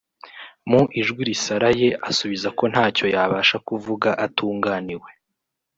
mu 0.69 0.81
ijwi 1.01 1.21
risaraye 1.29 1.87
asubiza 2.09 2.47
ko 2.57 2.63
ntacyo 2.71 3.05
yabasha 3.15 3.57
kuvuga 3.67 4.09
atunganiwe 4.25 5.09